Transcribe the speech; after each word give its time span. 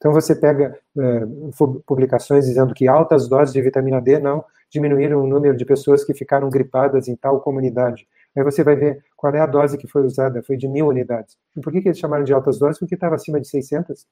Então 0.00 0.12
você 0.14 0.34
pega 0.34 0.74
uh, 0.96 1.82
publicações 1.86 2.46
dizendo 2.46 2.72
que 2.72 2.88
altas 2.88 3.28
doses 3.28 3.52
de 3.52 3.60
vitamina 3.60 4.00
D 4.00 4.18
não 4.18 4.42
diminuíram 4.70 5.22
o 5.22 5.26
número 5.26 5.54
de 5.54 5.64
pessoas 5.64 6.02
que 6.02 6.14
ficaram 6.14 6.48
gripadas 6.48 7.06
em 7.06 7.14
tal 7.14 7.40
comunidade. 7.40 8.08
Aí 8.34 8.42
você 8.42 8.64
vai 8.64 8.76
ver 8.76 9.04
qual 9.14 9.34
é 9.34 9.40
a 9.40 9.46
dose 9.46 9.76
que 9.76 9.86
foi 9.86 10.02
usada, 10.02 10.42
foi 10.42 10.56
de 10.56 10.66
mil 10.66 10.86
unidades. 10.86 11.36
E 11.54 11.60
por 11.60 11.70
que, 11.70 11.82
que 11.82 11.88
eles 11.88 11.98
chamaram 11.98 12.24
de 12.24 12.32
altas 12.32 12.58
doses? 12.58 12.78
Porque 12.78 12.94
estava 12.94 13.16
acima 13.16 13.38
de 13.40 13.48
600. 13.48 14.06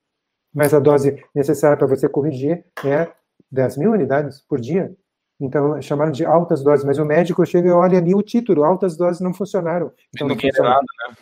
Mas 0.52 0.74
a 0.74 0.78
dose 0.78 1.24
necessária 1.34 1.76
para 1.76 1.86
você 1.86 2.08
corrigir 2.08 2.64
é 2.84 3.08
10 3.50 3.78
mil 3.78 3.92
unidades 3.92 4.42
por 4.42 4.60
dia. 4.60 4.92
Então, 5.40 5.80
chamaram 5.80 6.10
de 6.10 6.24
altas 6.26 6.64
doses, 6.64 6.84
mas 6.84 6.98
o 6.98 7.04
médico 7.04 7.46
chega 7.46 7.68
e 7.68 7.72
olha 7.72 7.98
ali 7.98 8.12
o 8.12 8.22
título, 8.22 8.64
altas 8.64 8.96
doses 8.96 9.20
não 9.20 9.32
funcionaram. 9.32 9.92
Então, 10.12 10.26
não, 10.26 10.34
não 10.34 10.64
nada, 10.64 10.80
né? 10.80 11.16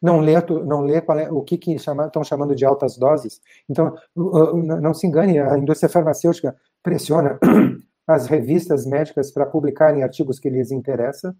Não 0.00 0.20
lê, 0.20 0.34
não 0.64 0.82
lê 0.82 0.96
é, 0.96 1.32
o 1.32 1.42
que, 1.42 1.56
que 1.56 1.78
chama, 1.78 2.06
estão 2.06 2.22
chamando 2.22 2.54
de 2.54 2.64
altas 2.64 2.96
doses. 2.96 3.40
Então, 3.68 3.94
não 4.14 4.92
se 4.92 5.06
engane, 5.06 5.38
a 5.38 5.56
indústria 5.58 5.88
farmacêutica 5.88 6.54
pressiona 6.82 7.38
as 8.06 8.26
revistas 8.26 8.86
médicas 8.86 9.30
para 9.30 9.46
publicarem 9.46 10.02
artigos 10.02 10.38
que 10.38 10.50
lhes 10.50 10.70
interessam, 10.70 11.34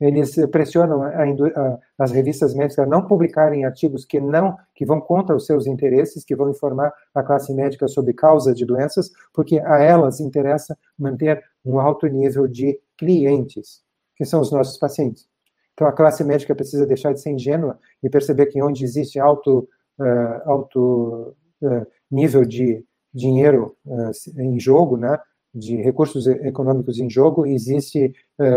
eles 0.00 0.34
pressionam 0.52 1.02
a, 1.02 1.08
a, 1.08 1.78
as 1.98 2.12
revistas 2.12 2.54
médicas 2.54 2.86
a 2.86 2.88
não 2.88 3.06
publicarem 3.06 3.64
artigos 3.64 4.04
que 4.04 4.20
não 4.20 4.56
que 4.74 4.86
vão 4.86 5.00
contra 5.00 5.34
os 5.34 5.44
seus 5.44 5.66
interesses, 5.66 6.24
que 6.24 6.36
vão 6.36 6.50
informar 6.50 6.92
a 7.14 7.22
classe 7.22 7.52
médica 7.52 7.88
sobre 7.88 8.12
causas 8.12 8.56
de 8.56 8.64
doenças, 8.64 9.10
porque 9.34 9.58
a 9.58 9.78
elas 9.78 10.20
interessa 10.20 10.78
manter 10.96 11.42
um 11.64 11.80
alto 11.80 12.06
nível 12.06 12.46
de 12.46 12.78
clientes, 12.96 13.82
que 14.16 14.24
são 14.24 14.40
os 14.40 14.52
nossos 14.52 14.78
pacientes. 14.78 15.28
Então 15.78 15.86
a 15.86 15.92
classe 15.92 16.24
médica 16.24 16.56
precisa 16.56 16.84
deixar 16.84 17.12
de 17.12 17.20
ser 17.20 17.30
ingênua 17.30 17.78
e 18.02 18.10
perceber 18.10 18.46
que 18.46 18.60
onde 18.60 18.82
existe 18.82 19.20
alto 19.20 19.68
uh, 19.96 20.50
alto 20.50 21.36
uh, 21.62 21.86
nível 22.10 22.44
de 22.44 22.84
dinheiro 23.14 23.76
uh, 23.86 24.10
em 24.40 24.58
jogo, 24.58 24.96
né, 24.96 25.16
de 25.54 25.76
recursos 25.76 26.26
econômicos 26.26 26.98
em 26.98 27.08
jogo, 27.08 27.46
existe 27.46 28.12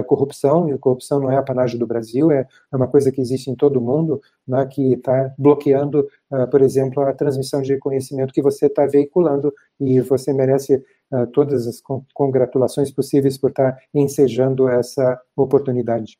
corrupção, 0.07 0.69
e 0.69 0.77
corrupção 0.77 1.19
não 1.19 1.31
é 1.31 1.37
apanágio 1.37 1.79
do 1.79 1.87
Brasil, 1.87 2.31
é, 2.31 2.45
é 2.71 2.75
uma 2.75 2.87
coisa 2.87 3.11
que 3.11 3.21
existe 3.21 3.49
em 3.49 3.55
todo 3.55 3.77
o 3.77 3.81
mundo, 3.81 4.21
né, 4.45 4.67
que 4.69 4.93
está 4.93 5.33
bloqueando, 5.37 6.05
por 6.51 6.61
exemplo, 6.61 7.01
a 7.01 7.13
transmissão 7.13 7.61
de 7.61 7.77
conhecimento 7.77 8.33
que 8.33 8.41
você 8.41 8.65
está 8.65 8.85
veiculando, 8.85 9.53
e 9.79 10.01
você 10.01 10.33
merece 10.33 10.83
todas 11.31 11.65
as 11.65 11.81
congratulações 12.13 12.91
possíveis 12.91 13.37
por 13.37 13.51
estar 13.51 13.71
tá 13.71 13.79
ensejando 13.95 14.67
essa 14.67 15.19
oportunidade. 15.35 16.19